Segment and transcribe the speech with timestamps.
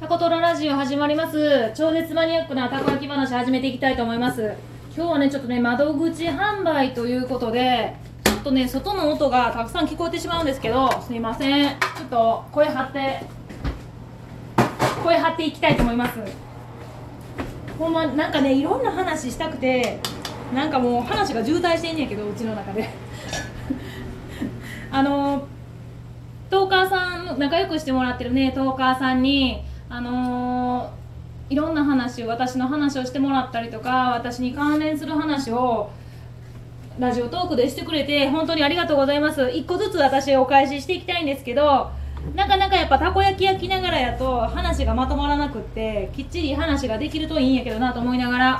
[0.00, 1.72] タコトロラジオ始まります。
[1.76, 4.54] 超絶マニアックなたこ焼き話始めていきたいと思います。
[4.96, 7.94] 今日はねちょっとね窓口販売ということで
[8.24, 11.78] ちょっとね外の音がたくさん聞こえてしまうんですけどすいません。
[11.78, 13.26] ちょっと声張って
[15.04, 16.18] 声張っていきたいと思います。
[17.78, 20.00] ほんまなんかねいろんな話したくて
[20.54, 22.88] なんかもう話が渋滞してんねんけどうちの中で。
[24.90, 25.46] あの
[26.48, 31.00] トーカーさん仲良くしてもらってるねトーカーさんにあのー
[31.50, 35.90] いろんな話私の話をしてもらったりとか私に関連する話を
[37.00, 39.50] ラジオトークでしてくれて本当にありがとうございます。
[39.50, 41.90] 一個ずつ私お返ししていきたいんですけど
[42.36, 48.58] なかなかやっぱたこ焼き焼きながらやと話がまとまらなくってきっちり話ができるといいんやけどなと思いながら、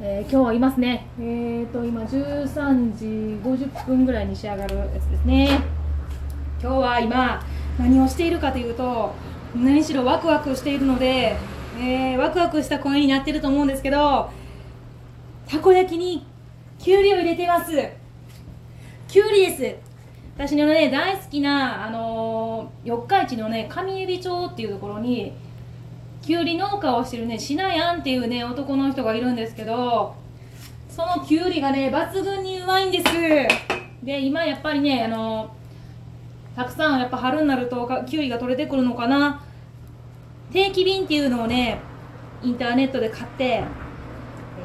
[0.00, 1.08] えー今日はいますね。
[1.18, 3.04] えーと今13時
[3.42, 5.58] 50分ぐらいに仕上がるやつですね。
[6.62, 7.42] 今日は今
[7.80, 9.12] 何をしているかというと
[9.62, 11.36] 何しろワクワクしているので、
[11.78, 14.30] えーワクワクした声になってると思うんですけど
[15.48, 16.26] たこ焼きに
[16.78, 17.72] きゅうりを入れてます。
[19.08, 19.76] きゅうりです。
[20.36, 25.32] 私のね大好きなあのー四日市のね上海老町っていうところに
[26.20, 30.14] きゅうり農家をしてるねしなやんっていうね男の人がいるんですけど
[30.90, 33.04] そのきゅうりがね抜群にうまいんです。
[34.04, 35.55] で今やっぱりねあの
[36.56, 39.42] たくさんやっぱ春になるとかきゅうりが取れてくるのかな。
[40.52, 41.78] 定期便っていうのをね
[42.42, 43.62] インターネットで買って、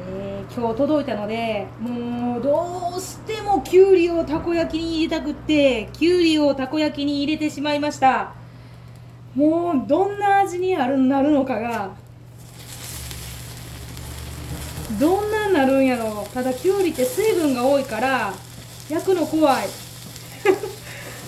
[0.08, 8.34] えー今日届いたのでもうどうしてもきゅうりをたこ焼きに入れたくってきゅうりをたこ焼きに入れてしまいました。
[9.34, 11.90] もうどんな味になるなるのかが
[15.00, 18.34] どんなんなるんやろただきゅうりって水分が多いから
[18.90, 19.68] 焼くの怖い。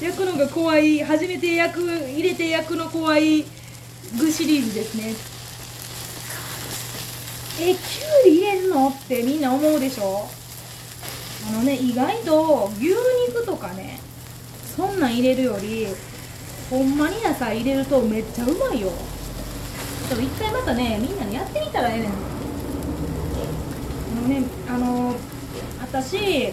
[0.04, 3.46] 焼くのが怖い初めて焼く入れて焼くの怖い
[4.18, 5.14] 具シリーズですね。
[7.58, 7.78] えきゅう
[8.26, 8.90] り入れるの？
[8.90, 10.28] ってみんな思うでしょ？
[11.48, 12.88] あのね意外と牛
[13.28, 13.98] 肉とかね
[14.76, 15.86] そんなん入れるより
[16.68, 18.92] ほんまに野菜入れるとめっちゃうまいよ。
[20.10, 22.10] でも一回またねみんなにやってみたらええねん。
[24.18, 25.14] あのねあの
[25.80, 26.52] 私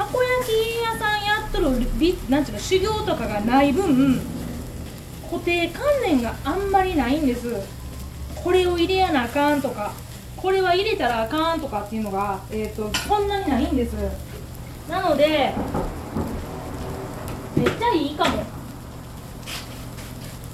[0.00, 4.18] たこ焼き屋さんやっとるびなんていうの修行とかがない分
[5.30, 7.54] 固定観念があんまりないんです。
[8.34, 9.92] これを入れやなあかんとか
[10.36, 13.92] これは入れたらあかんとかっていうのが、えー、とそんなにないんです。
[14.88, 15.52] なので
[17.54, 18.42] めっちゃいいかも。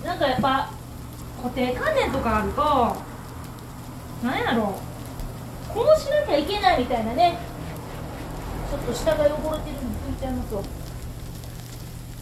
[0.04, 0.70] なんかやっぱ
[1.40, 2.96] 固定観念とかあると
[4.26, 4.74] なんやろ
[5.70, 7.38] うこうしなきゃいけないみたいなね
[8.70, 10.62] ちょっと下が汚れてるの拭いちゃいますわ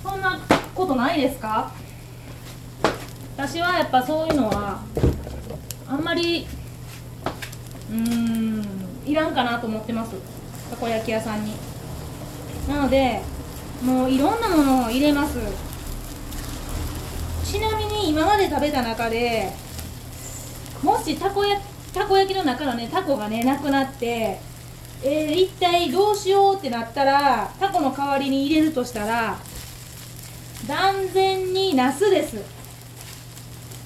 [0.02, 0.38] そんな
[0.74, 1.72] ことないですか？
[3.36, 4.82] 私はやっぱそういうのは
[5.88, 6.46] あんまり
[7.90, 8.64] うん
[9.06, 10.12] いらんかなと思ってます。
[10.70, 11.52] たこ焼き屋さんに。
[12.68, 13.20] なので
[13.82, 15.38] もういろんなものを入れます。
[17.44, 19.52] ちなみに今まで食べた中で
[20.82, 21.62] もしたこ焼
[21.92, 24.40] たこ焼きの中のねタコがねなくなって
[25.06, 29.36] えー、一体どうしようってなったらタコの代わりに入れるとしたら
[30.66, 32.38] 断然にナスです。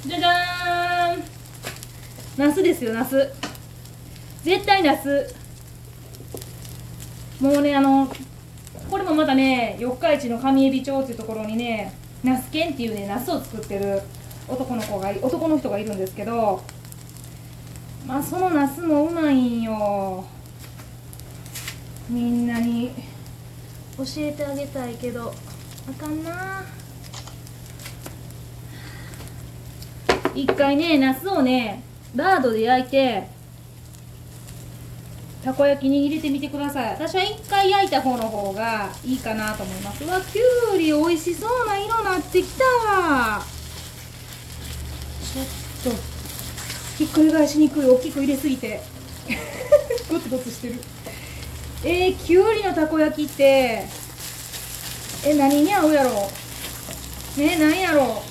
[0.07, 1.25] じゃじゃーん。
[2.37, 3.33] ナスですよナス。
[4.45, 5.35] 絶対ナス。
[7.41, 8.09] もうねあの
[8.89, 11.93] これもまたね四日市の上海老町っていうところにね
[12.23, 14.01] ナス犬っていうねナスを作ってる
[14.49, 16.63] 男の子が男の人がいるんですけど
[18.07, 20.25] まあそのナスもうまいんよ。
[22.09, 22.91] みんなに
[23.99, 25.35] 教えてあげたいけど
[25.89, 26.65] あかんな。
[30.35, 31.83] 一回ねナスをね
[32.15, 33.29] ラードで焼いて
[35.45, 36.93] たこ焼きに入れてみてください。
[36.95, 40.05] 私は一回焼いた方の方がいいかなと思います。
[40.05, 40.43] うわきゅ
[40.75, 42.65] うり美味しそうな色なってきた。
[45.35, 46.01] ちょっと
[46.97, 48.83] ひっくり返しにくい大きく入れすぎて。
[50.11, 50.81] ゴツゴツしてる。
[51.85, 53.87] えー、きゅうりのたこ焼きって。
[55.27, 56.11] え何に合うやろ？
[57.37, 58.23] ね何やろ？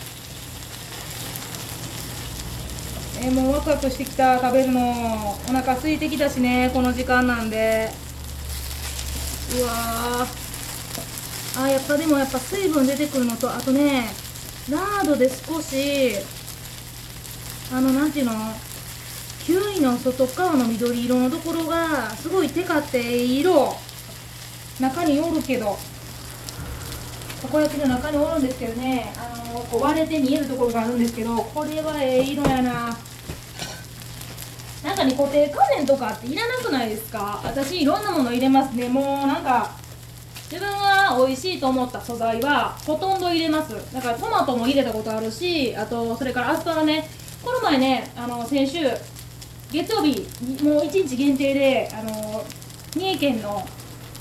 [3.22, 4.80] えー、もうワクワクしてきた食べるの。
[4.82, 7.90] お腹空いてきたしねこの時間なんで。
[9.60, 11.62] うわー。
[11.64, 14.10] あやっぱでもやっぱ水分出てくるのとあとね
[14.70, 16.16] ラードで少し
[17.74, 18.34] あのなんていうの？
[19.48, 23.74] キウイの外側の緑色のところがすごいテカって色
[24.78, 25.78] 中におるけど。
[27.42, 29.14] たこ焼きの中におるんですけどね。
[29.16, 32.98] あのこう割れて見えるところがあるんですけどこれはええ色やな。
[34.84, 37.40] なんかね固定観念とかっていらなくないですか？
[37.46, 38.90] 私いろんなもの入れますね。
[38.90, 39.72] もうなんか
[40.52, 43.74] 自分が美味しいと思った素材はほとんど入れます。
[43.94, 47.08] だからトマトも入れたことあるしあとそれからアスパラね。
[47.46, 48.80] この前ねあの先週
[49.72, 50.22] 月曜日
[50.64, 52.46] もう1日限定であの
[52.96, 53.68] 三重県の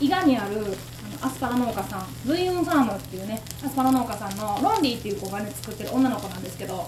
[0.01, 0.77] 伊賀にある
[1.23, 6.87] アスパラ農家さんブイウンファームっていうねアスパラ農家さんのロンリーっていう子がね作ってる女の子なんですけど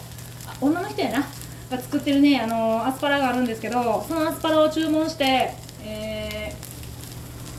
[0.61, 1.27] 女の人やな
[1.71, 6.55] が作ってるねあのアスパラがあるんですけどそのアスパラを注文して、え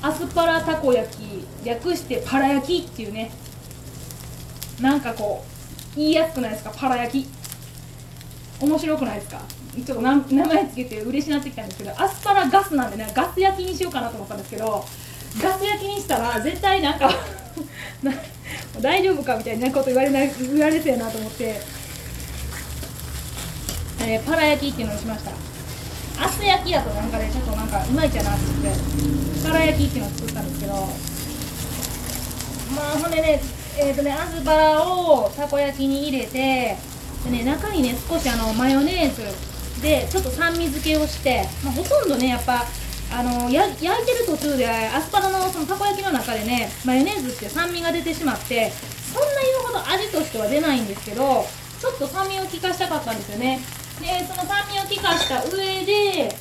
[0.01, 3.31] ー、アスパラたこ焼き略してパラ焼きっていうね
[4.81, 5.43] なんかこ
[5.95, 6.71] う言いやすくないですか？
[6.75, 7.29] パラ焼き。
[8.61, 9.41] 面白くないですか？
[9.83, 14.85] ちょっとな名前つけて嬉しなってきたんですけどアスパラガスなんでねガス焼きにしようかなと思ったんですけど
[15.41, 17.11] ガス焼きにしたら絶対なんか
[18.81, 21.61] 大丈夫かみたいなこと言われない言われそうやなと思って、
[24.01, 25.31] えーパラ焼きっていうのにしました。
[26.21, 28.77] アス焼きだとなんかねちょっとなんかいまいちやなってって
[29.47, 30.79] パラ焼きっていうのを作ったんですけどま
[32.93, 33.41] あほんでね
[33.77, 36.75] えーとねアスパラをたこ焼きに入れて
[37.23, 39.48] でね中にね少しあのマヨネーズ
[39.81, 42.65] でちょっと酸味付けをして、まあ、ほとんどねやっぱ
[43.11, 51.45] あのや焼いてる途中でアスパラのそのたこ焼きの中でねマヨネーズって酸味が出てしまってそんな言うほど味としては出ないんですけど
[51.79, 53.59] ちょっと酸味を効かしたかったんですよね。
[54.01, 56.35] でその酸味を効かした上で、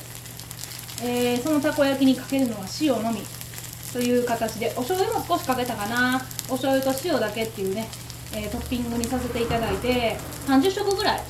[1.01, 3.21] えーそのたこ焼きにかけるのは塩のみ。
[3.91, 6.21] という形でお醤油も少しかけたかな。
[6.49, 7.87] お醤油と塩だけっていうね、
[8.33, 11.21] えートッピングにさせていただいて30食ぐらい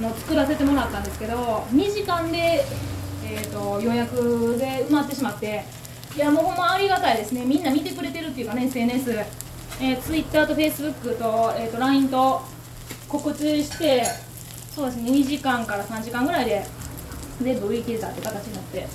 [0.00, 1.34] の作らせてもらったんですけど
[1.72, 2.64] 2時間で、
[3.24, 5.64] えー、と予約で埋まってしまって
[6.16, 7.44] いやもうほんまありがたいですね。
[7.44, 9.10] みんな見てくれてるっていうかね SNS、
[9.80, 12.42] えー、Twitter と Facebook と,、えー、と LINE と
[13.08, 14.04] 告知して
[14.70, 16.64] そうですね2時間から3時間ぐらいで
[17.40, 18.86] 全部売り切れたって形になって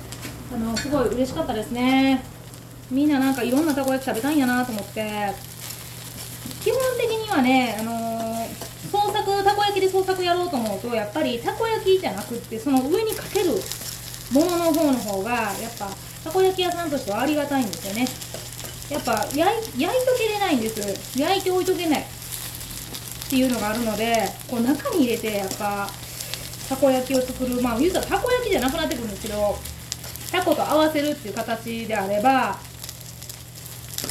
[0.54, 2.24] あのすごい嬉しかったですね。
[2.90, 5.50] みんななんかいろんなたこ焼き食べたいんやなと思って。
[6.60, 8.09] 基本的にはね、あの
[9.70, 13.50] 焼きで創作やろうと思うとやっぱりたこ焼きじゃなくってその上にかける
[14.32, 15.88] ものの方の方がやっぱ
[16.24, 18.06] たこ焼き屋さんとしてはありがたいんですよね。
[18.90, 19.38] やっぱ焼
[19.78, 21.18] い焼いとけれないんです。
[21.18, 22.04] 焼いて置いとけないっ
[23.30, 25.88] ていうのがあるのでこう中に入れてやっぱ
[26.68, 27.62] たこ焼きを作る。
[27.62, 29.56] まあ言うたらたこ焼きじゃなくなってくるんですけど
[30.32, 32.58] たこと合わせるっていう形であれば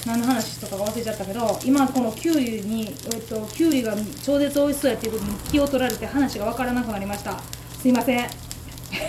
[0.06, 7.39] 何の話とか忘れちゃったけど今このきゅうりに、えっと、きゅうりが超絶美味しそうやっていうことに気を取られて話が分からなくなりました。
[7.81, 8.30] すいません。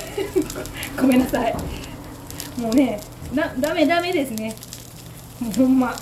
[1.01, 1.55] ごめんなさい。
[2.59, 3.01] もうね
[3.35, 4.55] だダメダメですね。
[5.41, 5.97] もうほんま。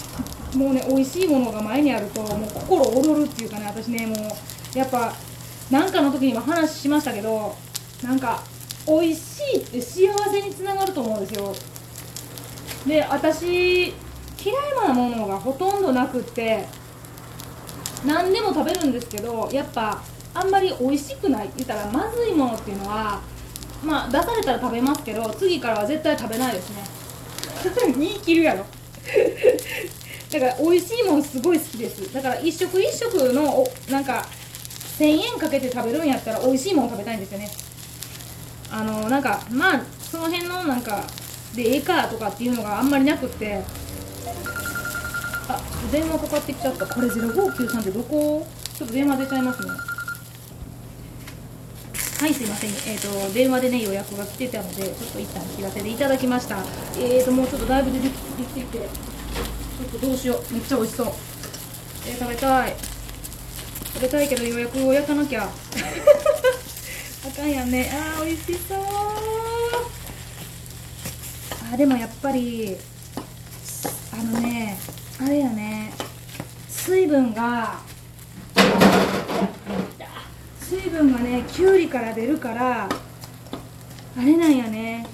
[0.55, 5.15] もうね美味しいものが前にあるともう心躍るっていうかね私ねもうやっぱ
[5.71, 7.55] なんかの時にも話しましたけど
[8.03, 8.43] なんか
[8.87, 11.55] 美味しいって幸せにつながると思うんですよ。
[12.87, 13.93] で私
[14.43, 16.67] 嫌いなものがほとんどなくって
[18.07, 20.03] 何でも食べるんですけどやっぱ
[20.35, 21.51] あんまり美味しくない。
[21.57, 23.21] 言ったらまずいものっていうのは
[23.83, 26.85] まあ出されたら食べますけど次からは絶対食べないですね。
[27.99, 28.65] 言い切るやろ。
[30.31, 32.13] だから美味しいもんすごい好きです。
[32.13, 34.27] だから一食一食のおなんか
[34.99, 37.51] 1000円かけて食べるんやったら美味しいもん食べたいんですよね。
[38.71, 41.05] あのなんかまあその辺のなんか
[41.55, 43.63] でええかとかっていうのがあんまりなくって
[45.49, 46.87] あ電話かかってきちゃった。
[46.87, 48.47] これ0593ってどこ？
[48.77, 49.71] ちょっと電話出ちゃいますね。
[52.21, 52.71] はいすいません。
[52.93, 56.59] えっ、と電話でね予約が来てたのでちょっと一旦切らせていただきました。
[56.99, 58.85] えーともうちょっとだいぶ出てきてきてちょ
[59.87, 60.53] っとどうしよう。
[60.53, 61.07] めっちゃ美味しそう。
[62.07, 62.75] えー、食べたい。
[63.95, 65.49] 食べたいけど予約を焼かなきゃ。
[67.27, 67.91] あかんやんね。
[67.93, 68.79] あー美味しそう。
[71.73, 72.77] あでもやっぱり
[74.13, 74.79] あのね
[75.21, 75.93] あれやね。
[76.69, 77.81] 水分が
[80.61, 82.89] 水分がねきゅうりから出るから
[84.17, 85.07] あれなんやね。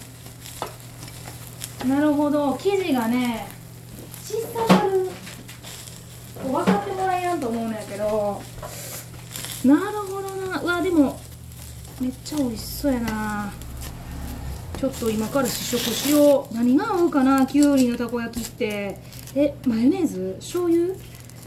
[1.89, 2.57] なるほど。
[2.61, 3.47] 生地がね
[4.23, 4.35] 小
[4.69, 5.09] さなる。
[6.43, 8.43] 分かってもらえやんと思うんやけど。
[9.65, 10.61] なるほどな。
[10.61, 11.19] うわでも
[12.01, 13.53] めっちゃ美味しそうやな。
[14.79, 16.55] ちょっと今から試食しよう。
[16.55, 19.24] 何が合うかなきゅうりのたこ焼きって。
[19.37, 20.37] えマヨネーズ？
[20.39, 20.95] 醤油？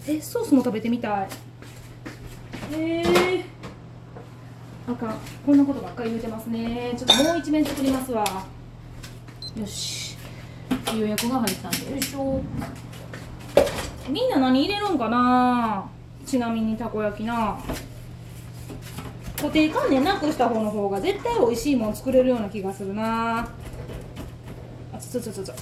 [0.07, 1.29] えソースも食べてみたい。
[2.73, 3.43] えー、
[4.91, 5.17] あかん。
[5.45, 6.93] こんなことばっかり言うてますね。
[6.97, 8.25] ちょっともう一面作りますわ。
[9.57, 10.17] よし。
[10.93, 11.91] 予約が入ったんで。
[11.91, 12.41] よいしょ
[14.09, 15.89] みんな何入れるんかな？
[16.25, 17.57] ちなみにたこ焼きな。
[19.37, 23.47] 固定観念なくした方の方が絶対美味しいもん作れるような気がするな。
[24.93, 25.53] あつつつつつあ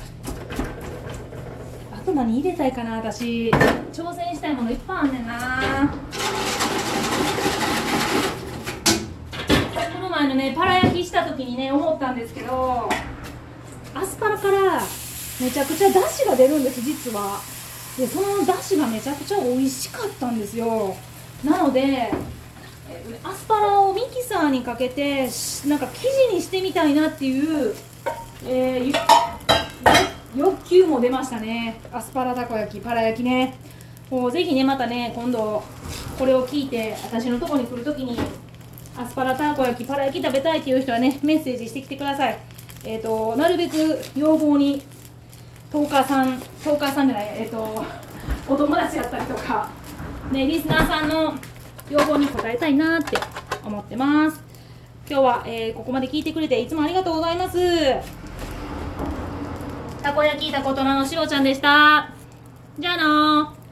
[2.06, 3.50] と何入れたいかな私。
[3.92, 5.92] 挑戦したいものいっぱいあんねんな。
[9.94, 12.88] この前のねパラ焼きした時にね思ったんですけど
[13.96, 14.82] アスパラから
[15.42, 17.42] めちゃくちゃ出汁が出るんです実は。
[17.98, 20.96] でその出汁がめちゃくちゃ美味しかったんですよ。
[21.44, 22.12] なので
[23.24, 25.28] アスパラをミキサーにかけて
[25.68, 27.74] なんか生地にしてみたいなっていう、
[28.46, 28.94] えー
[30.36, 31.80] 欲求も出ましたね。
[31.92, 33.56] アスパラたこ焼きパラ焼きね。
[34.10, 35.64] もうぜひねまたね今度
[36.20, 38.18] これを聞いて私のとこに来るときに
[38.98, 42.38] アスパラたこ焼きパラ焼き食べたいっていう人はねメッセージしてきてください。
[42.84, 43.76] えっ、となるべく
[44.16, 44.82] 要望に
[45.72, 47.84] トーカーさんトーカーさんじゃないえっ、と
[48.48, 49.70] お友達やったりとか
[50.32, 51.34] ねリスナーさんの
[51.90, 53.18] 要望に応えたいなって
[53.64, 54.44] 思ってます。
[55.08, 58.25] 今日は、えーここまで聞いてくれていつもありがとうございます。
[60.06, 62.12] たこ焼きたことなのしおちゃんでした。
[62.78, 63.65] じゃあのー。